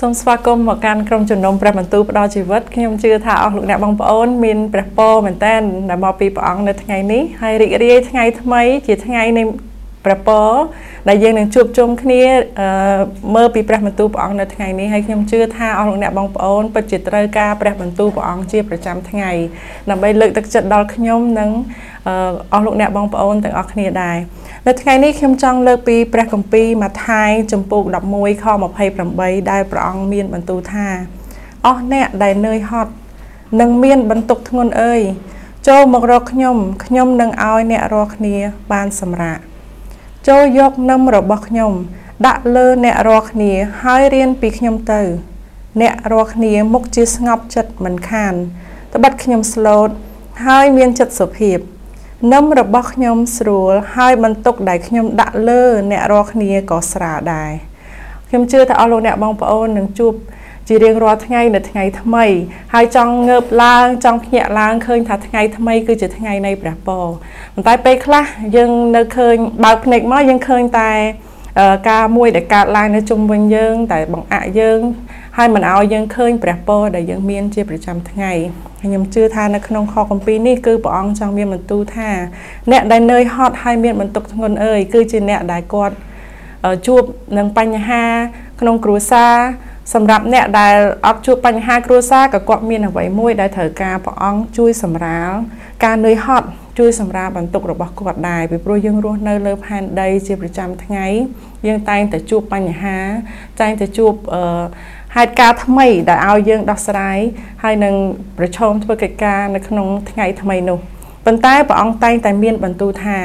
[0.00, 5.54] សូមស្វាគមន៍មកកាន់ក្រុមជំនុំព្រះបន្ទូលផ្ដល់ជីវិតខ្ញុំជឿថាអស់លោកអ្នកបងប្អូនមានព្រះពរមែនតើ
[5.88, 9.42] ដែលមកពីព្រះអង្គនៅថ្ងៃនេះហើយរីករាយថ្ងៃថ្មីជាថ្ងៃនៃ
[10.06, 10.50] ព្រះពរ
[11.08, 12.22] ដែលយើងនឹងជួបជុំគ្នា
[13.34, 19.30] មើលពីព្រះបន្ទូលព្រះអង្គនៅថ្ងៃនេះហើយខ្ញុំជឿថាអស់លោកអ្នកបងប្អូនពិតជាត្រូវការព្រះបន្ទូលព្រះអង្គជាប្រចាំថ្ងៃ
[19.90, 21.50] ដើម្បីលើកទឹកចិត្តដល់ខ្ញុំនិង
[22.52, 24.16] អស់លោកអ្នកបងប្អូនទាំងអស់គ្នាដែរ
[24.66, 27.82] នៅថ្ងៃនេះខ្ញុំចង់លើកពីព្រះគម្ពីរម៉ាថាយចំពោក
[28.12, 28.46] 11ខ
[28.96, 30.86] 28ដែលព្រះអង្គមានបន្ទូលថា
[31.66, 32.92] អស់អ្នកដែលនឿយហត់
[33.60, 35.00] នឹងមានបន្ទុកធ្ងន់អើយ
[35.68, 38.34] ចូលមករកខ្ញុំខ្ញុំនឹងឲ្យអ្នករាល់គ្នា
[38.72, 39.38] បានសម្រាក
[40.30, 41.72] ចូលយកនឹមរបស់ខ្ញុំ
[42.26, 45.02] ដាក់លើអ្នករាល់គ្នាហើយរៀនពីខ្ញុំទៅ
[45.80, 48.34] អ្នករាល់គ្នាមុខជាស្ងប់ចិត្តមិនខាន
[48.94, 49.88] ត្បិតខ្ញុំស្លូត
[50.46, 51.58] ហើយមានចិត្តសុភាព
[52.32, 57.50] នឹមរបស់ខ្ញុំស្រួលហើយបន្ទុកដែលខ្ញុំដាក់លើ អ្នករាល់គ្នាក៏ស្រាលដែរ
[58.28, 60.12] ខ្ញុំជឿថាអស់លោកអ្នកបងប្អូននឹងជួប
[60.68, 62.24] ជារៀងរាល់ថ្ងៃនៅថ្ងៃថ្មី
[62.74, 67.06] ហើយចង់ងើបឡើងចង់ភ្ញាក់ឡើងឃើញថាថ្ងៃថ្មីគឺជាថ្ងៃនៃព្រះពរ
[67.54, 68.24] ប៉ុន្តែពេលខ្លះ
[68.56, 70.92] យើងនៅឃើញបើកភ្នែកមកយើងឃើញតែ
[71.90, 74.80] ការមួយដែលកើតឡើងនៅជុំវិញយើង តែបង្អាក់យើង
[75.36, 78.32] ហើយមិនឲ្យយើងឃើញព្រះពរដែលយើងមានជាប្រចាំថ្ងៃ
[78.82, 82.10] ខ្ញុំជឿថានៅក្នុងខគម្ពីរនេះគឺព្រះអង្គចង់មានបន្ទូលថា
[82.70, 85.96] អ្នកដែលនឿយហត់ហើយមានបន្ទុកធ្ងន់អើយគឺជាអ្នកដែលគាត់
[86.86, 87.02] ជួប
[87.38, 88.04] នឹងបញ្ហា
[88.60, 89.34] ក្នុងគ្រួសារ
[89.94, 95.30] សម្រាប់អ្នកដែលអត់ជួបបញ្ហាគ្រួសារក៏គាត់មានអ្វីមួយដែលត្រូវការព្រះអង្គជួយសម្រាល
[95.84, 96.48] ការនឿយហត់
[96.78, 101.06] ជួយសម្រាលបន្ទុករបស់គាត់ដែរពីព្រោះយើងរស់នៅលើផែនដីជាប្រចាំថ្ងៃ
[101.66, 102.98] យើងតែងតែជួបបញ្ហា
[103.60, 104.42] តែងតែជួបអឺ
[105.16, 107.18] ហេតុការណ៍ថ្មីដែលឲ្យយើងដោះស្រាយ
[107.62, 107.94] ហើយនឹង
[108.38, 110.78] ប្រឈមធ្វើកិច្ចការនៅក្នុងថ្ងៃថ្មីនោះ
[111.24, 113.18] ប៉ុន្តែព្រះអង្គតែងតែមានបន្ទូលថា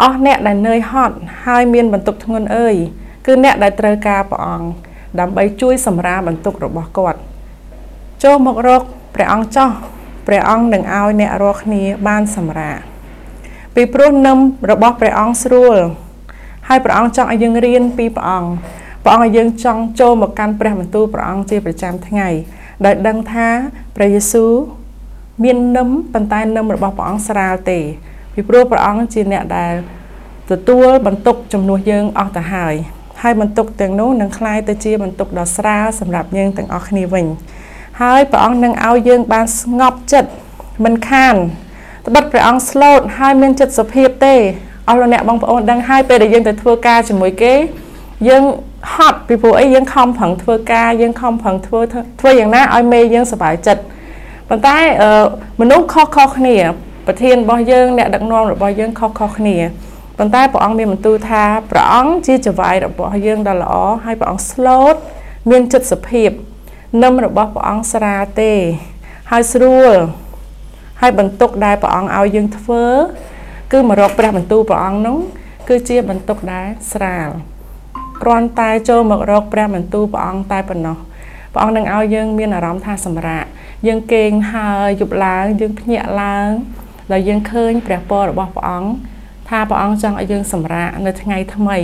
[0.00, 2.76] អស់អ្នកដែលនឿយហត់ហើយមានបន្ទុកធ្ងន់អើយ
[3.26, 4.68] គឺអ្នកដែលត្រូវការព្រះអង្គ
[5.20, 7.20] ដើម្បីជួយសម្រាលបន្ទុករបស់គាត់
[8.24, 8.82] ចូលមករក
[9.14, 9.70] ព្រះអង្គចោះ
[10.26, 12.78] ព្រះអង្គនឹងឲ្យអ្នករាល់គ្នាបានសម្រាល
[13.74, 14.38] ពីព្រោះនឹម
[14.70, 15.76] របស់ព្រះអង្គស្រួល
[16.68, 18.50] ហើយព្រះអង្គចង់ឲ្យយើងរៀនពីព្រះអង្គ
[19.04, 22.28] ព្រះអង្គឲ្យយើងចង់ចូលមកកាន់ព្រះបន្ទូលព្រះអង្គជាប្រចាំថ្ងៃ
[22.84, 23.48] ដោយដឹងថា
[23.96, 24.52] ព្រះយេស៊ូវ
[25.44, 27.78] មាននឹមប៉ុន្តែនឹមរបស់ព្រះអង្គស្រាលទេ
[28.34, 29.74] ពីព្រោះព្រះអង្គជាអ្នកដែល
[30.50, 32.74] ទទួលបន្ទុកជំនួសយើងអស់ទៅហើយ
[33.21, 37.25] ហើយបន្ទុកទាំងនោះនឹងคล้ายទៅជាបន្ទុកដ៏ស្រាលសម្រាប់យើងទាំងអស់គ្នាវិញ
[38.01, 40.31] ហើយព្រះអង្គនឹងឲ្យយើងបានស្ងប់ចិត្ត
[40.83, 41.35] មិនខាន
[42.07, 44.35] ត្បិតព្រះអង្គស្លូតហើយមានចិត្តសុភាពទេ
[44.89, 47.53] អស់លោកអ្នកបងប្អូនដឹងហើយពេលដែលយើងទៅធ្វើការជាមួយគេ
[48.27, 48.43] យើង
[48.93, 51.79] ហត់ពីព្រោះអីយើងខំប្រឹងធ្វើការយើងខំប្រឹងធ្វើ
[52.19, 53.81] ធ្វើយ៉ាងណាឲ្យមេយើងសុបាយចិត្ត
[54.49, 54.77] ប៉ុន្តែ
[55.61, 56.57] មនុស្សខុសខុសគ្នា
[57.07, 59.57] ប្រធានរបស់យើងអ្នកដឹកនាំរបស់យើងខុសខុសគ្នា
[60.18, 63.74] ប៉ុន្តែព្រះអង្គមានបន្ទូលថាព្រះអង្គជាចវាយរបស់យើងដ៏ល្អ
[64.04, 64.94] ហើយព្រះអង្គស្លូត
[65.50, 66.30] មានចិត្តសុភាព
[67.02, 68.52] នឹមរបស់ព្រះអង្គស្រាលទេ
[69.30, 69.94] ហើយស្រួល
[71.00, 72.84] ហើយបន្ទុកដែលព្រះអង្គឲ្យយើងធ្វើ
[73.72, 75.18] គឺមករកព្រះបន្ទូលព្រះអង្គនោះ
[75.68, 77.28] គឺជាបន្ទុកដែលស្រាល
[78.22, 80.98] គ្រាន់តែចូលមករកព្រះបន្ទូលព្រះអង្គតែប៉ុណ្ណោះ
[81.52, 83.44] ព្រះអង្គនឹងឲ្យយើងមានអារម្មណ៍ថាសម្រាក
[83.86, 86.48] យើងគេងហើយយប់ឡើងយើងភ្ញាក់ឡើង
[87.10, 88.90] ដល់យើងឃើញព្រះពររបស់ព្រះអង្គ
[89.48, 91.76] ថាព្រះអង្គចង់ឲ្យយើងសម្រាកនៅថ្ងៃថ្មី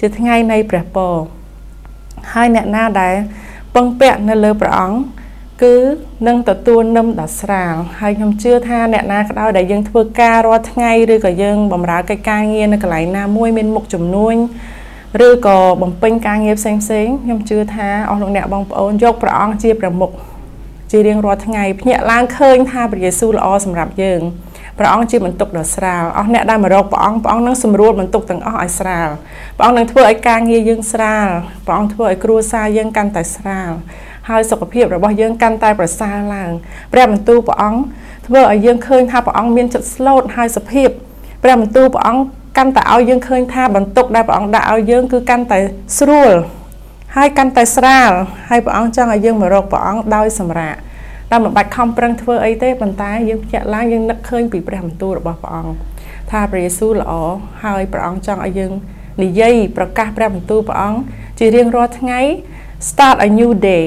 [0.00, 1.14] ជាថ្ងៃនៃព្រះពរ
[2.32, 3.14] ហើយអ្នកណាដែល
[3.74, 4.98] ពឹងពាក់នៅលើព្រះអង្គ
[5.62, 5.76] គឺ
[6.26, 14.36] នឹងទទួលនឹមដ៏ស្រាលហើយខ្ញុំជឿថាអ្នកណាក៏ដោយដែលយើងធ្វើការរាល់ថ្ងៃឬក៏យើងបម្រើកិច្ចការងារនៅកន្លែងណាមួយមានមុខចំនួន
[15.26, 20.10] ឬក៏បំពេញការងារផ្សេងផ្សេងខ្ញុំជឿថាអស់លោកអ្នកបងប្អូនយកព្រះអង្គជាប្រមុខ
[20.90, 24.20] ជារៀងរាល់ថ្ងៃភ្ញាក់ឡើងឃើញថាព្រះយេស៊ូវល្អសម្រាប់យើង
[24.78, 29.08] ព្រះអង្គជាបន្ទុកដ៏ស្រាលអស់អ្នកដែលមករកព្រះអង្គព្រះអង្គនឹងសម្រួលបន្ទុកទាំងអស់ឲ្យស្រាល
[29.56, 31.28] ព្រះអង្គនឹងធ្វើឲ្យការងារយើងស្រាល
[31.66, 33.70] ព្រះអង្គធ្វើឲ្យគ្រួសារយើងកាន់តែស្រាល
[34.28, 36.50] ហើយសុខភាពរបស់យើងកាន់តែប្រសើរឡើង
[36.92, 37.80] ព្រះបន្ទូលព្រះអង្គ
[38.26, 40.88] ធ្វើឲ្យយើងឃើញថាព្រះអង្គមានចិត្តស្លូតហើយសុភាព
[41.42, 42.22] ព្រះបន្ទូលព្រះអង្គ
[42.56, 45.58] កាន់តែឲ្យយើងឃើញថាបន្ទុកដែលព្រះអង្គដាក់ឲ្យយើងគឺកាន់តែ
[45.98, 46.32] ស្រួល
[47.16, 48.10] ហើយកាន់តែស្រាល
[48.50, 50.78] ហើយព្រះអង្គចង់ឲ្យយើងមករកព្រះអង្គដោយសម្រាប់
[51.32, 55.74] តែមិនបាច់ខំប្រឹងធ្វើអីទេប៉ុន្តែយើងភ្ញាក់ឡើងយើងនឹកឃើញពីព្រះបន្ទូលរបស់ព្រះអង្គ
[56.30, 57.12] ថាព្រះយេស៊ូវល្អ
[57.64, 58.72] ហើយព្រះអង្គចង់ឲ្យយើង
[59.22, 61.00] និយាយប្រកាសព្រះបន្ទូលព្រះអង្គ
[61.38, 62.20] ជារៀងរាល់ថ្ងៃ
[62.88, 63.84] start a new day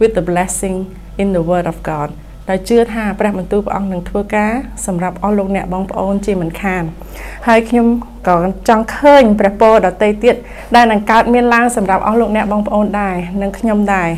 [0.00, 0.76] with the blessing
[1.22, 2.08] in the word of God
[2.48, 4.52] ដោយជឿថាព្រះបន្ទូលព្រះអង្គនឹងធ្វើការ
[4.86, 6.82] សម្រាប់អស់លោកអ្នកបងប្អូនជាមិនខាន
[7.48, 7.86] ហើយខ្ញុំ
[8.28, 8.36] ក៏
[8.68, 10.34] ចង់ឃើញព្រះពរដតីទៀត
[10.74, 14.10] ដែលនឹងកើតមានឡើងសម្រាប់អស់លោកអ្នកបងប្អូនដែរនិងខ្ញុំដែរ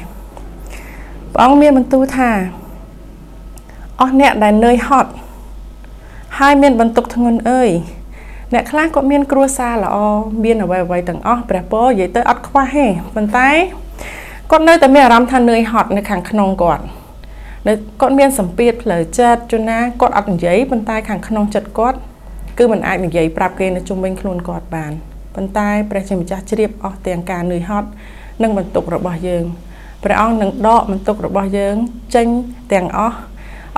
[1.32, 2.30] ព្រះអង្គមានបន្ទូលថា
[4.00, 5.10] អស់អ្នកដែលនឿយហត់
[6.38, 7.70] ហើយមានបន្ទុកធ្ងន់អើយ
[8.52, 9.96] អ្នកខ្លះគាត់មានគ្រួសារល្អ
[10.44, 13.48] មានអ្វីអ្វីទាំងអស់ព្រះពរនិយាយទៅអត់ខ្វះទេប៉ុន្តែ
[14.50, 16.84] គាត់នៅតែមានអារម្មណ៍ថានឿយហត់នៅខាងក្នុងគាត់
[17.66, 21.98] នៅគាត់មានសម្ពាធផ្លូវចិត្តជួនណាគាត់អត់និយាយប៉ុន្តែខាងក្នុងចិត្តគាត់
[22.58, 24.92] គឺมันអាចនិយាយប្រាប់គេនៅជុំវិញខ្លួនគាត់បាន
[25.34, 27.88] ប៉ុន្តែព្រះជាម្ចាស់ជ្រាបអស់ទាំងការនឿយហត់
[28.42, 29.44] និងបន្ទុករបស់យើង
[30.04, 31.74] ព្រះអង្គនឹងដកបន្ទុករបស់យើង
[32.14, 32.26] ចេញ
[32.72, 33.16] ទាំងអស់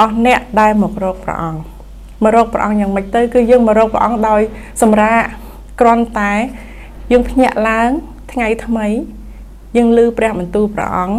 [0.01, 1.61] អស់អ្នកដែលមករកព្រះអង្គ
[2.23, 4.41] មករកព្រះអង្គយ៉ាងម៉េចទៅ គឺយើងមករកព្រះអង្គដោយ
[4.83, 5.21] សម្រាក
[5.81, 6.33] គ្រាន់តែ
[7.13, 7.91] យើងភ្ញាក់ឡើង
[8.33, 8.87] ថ្ងៃថ្មី
[9.77, 11.17] យើងឮព្រះបន្ទូលព្រះអង្គ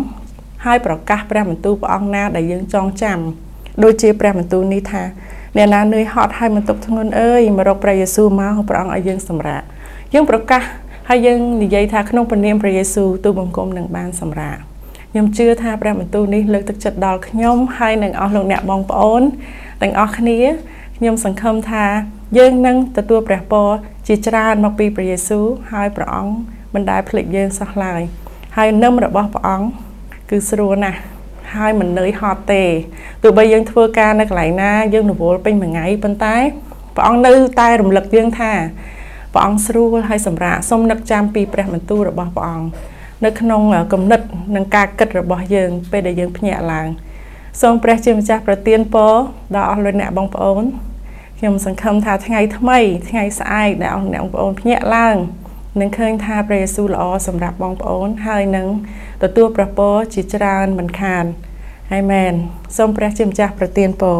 [0.66, 3.20] ហើយប្រកាសព្រះបន្ទូលព្រះអង្គណាដែលយើងចងចាំ
[3.84, 5.04] ដូចជាព្រះបន្ទូលនេះថា
[5.58, 9.62] អ្នកណានឿយហត់ហើយមិនទុកធ្ងន់អើយមករកព្រះយេស៊ូវមកព្រះអង្គឲ្យយើងសម្រាក
[10.14, 10.62] យើងប្រកាស
[11.10, 14.58] ហើយយើងនិយាយថាក្នុងព្រះនាមព្រះយេស៊ូវទូបង្គំនឹងបានសម្រាក
[15.18, 19.22] ខ្ញុំជឿថាព្រះបន្ទូលនេះលើកទឹកចិត្តដល់ខ្ញុំហើយនឹងអស់លោកអ្នកបងប្អូន
[19.82, 20.40] ទាំងអស់គ្នា
[20.98, 21.86] ខ្ញុំសង្ឃឹមថា
[22.38, 23.70] យើងនឹងទទួលព្រះពរ
[24.08, 26.34] ជាច្រើនមកពីព្រះយេស៊ូវហើយព្រះអង្គ
[26.74, 28.02] មិនដែលភ្លេចយើងសោះឡើយ
[28.58, 29.68] ហើយនឹមរបស់ព្រះអង្គ
[30.30, 31.00] គឺស្រួលណាស់
[31.56, 32.64] ហើយមិននឿយហត់ទេ
[33.24, 36.36] ទោះបីយើងធ្វើការនៅកន្លែងណាយើងរវល់ពេញមួយថ្ងៃប៉ុន្តែ
[36.96, 38.52] ព្រះអង្គនៅតែរំលឹកយើងថា
[39.34, 42.68] ព្រះអង្គស្រួលហើយសម្រាប់សូមនឹកចាំពីព្រះបន្ទូលរបស់ព្រះអង្គ
[43.26, 43.62] នៅក្នុង
[43.94, 44.22] គំនិត
[44.56, 46.88] និងការគិតរបស់យើង ពេលដែលយើងភ្ញាក់ឡើង
[47.62, 49.14] សូមព្រះជាម្ចាស់ប្រទានពរ
[49.56, 50.64] ដល់អស់លោកអ្នកបងប្អូន
[51.40, 52.80] ខ្ញុំសង្ឃឹមថាថ្ងៃថ្មី
[53.10, 55.16] ថ្ងៃស្អែកដែលអស់អ្នកបងប្អូនភ្ញាក់ឡើង
[55.80, 58.68] នឹងឃើញថាព្រះយេស៊ូវល្អសម្រាប់បងប្អូន ហើយនឹង
[59.24, 61.26] ទទួលព្រះពរជាច្រើនមិនខាន
[61.94, 62.34] អាមែន
[62.78, 64.20] សូមព្រះជាម្ចាស់ប្រទានពរ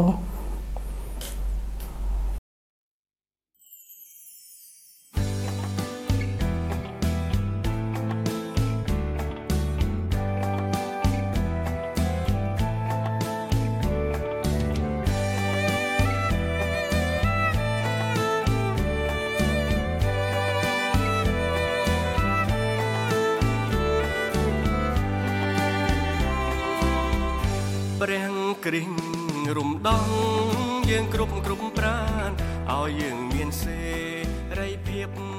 [28.02, 28.34] ព្រះ
[28.66, 30.08] គ្រីស្ទរំដោះ
[30.90, 32.32] យើងគ្រប់គ្រប់ប្រាន
[32.72, 33.80] ឲ្យយើងមានសេ
[34.60, 35.37] រីភាព